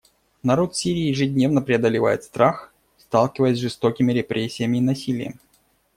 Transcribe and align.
Народ 0.41 0.75
Сирии 0.75 1.09
ежедневно 1.09 1.61
преодолевает 1.61 2.23
страх, 2.23 2.73
сталкиваясь 2.97 3.57
с 3.57 3.61
жестокими 3.61 4.11
репрессиями 4.13 4.77
и 4.79 4.81
насилием. 4.81 5.37